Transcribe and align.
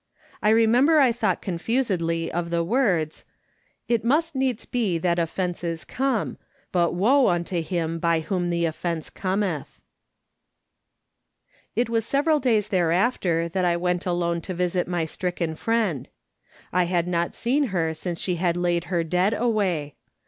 I 0.41 0.49
remember 0.49 0.97
I 0.99 1.11
thought 1.11 1.43
confusedly 1.43 2.31
of 2.31 2.49
the 2.49 2.63
words: 2.63 3.17
3t4 3.17 3.21
MI^S. 3.21 3.21
SOLOMON 3.21 3.47
SMITH 3.53 3.63
LOOKING 3.67 3.93
ON." 3.93 4.01
It 4.03 4.07
must 4.07 4.35
needs 4.35 4.65
be 4.65 4.97
that 4.97 5.17
offeucea 5.19 5.87
come, 5.87 6.37
but 6.71 6.93
woe 6.95 7.27
unto 7.27 7.61
him 7.61 7.99
by 7.99 8.19
whom 8.21 8.49
tlie 8.49 8.61
olTence 8.63 9.13
cometh'" 9.13 9.79
It 11.75 11.87
was 11.91 12.03
several 12.03 12.39
days 12.39 12.69
thereafter 12.69 13.47
that 13.49 13.63
I 13.63 13.77
went 13.77 14.07
alone 14.07 14.41
to 14.41 14.55
visit 14.55 14.87
my 14.87 15.05
stricken 15.05 15.53
friend. 15.53 16.09
I 16.73 16.85
had 16.85 17.07
not 17.07 17.35
seen 17.35 17.65
her 17.65 17.93
since 17.93 18.23
slie 18.25 18.57
laid 18.57 18.85
her 18.85 19.03
dead 19.03 19.35
away. 19.35 19.93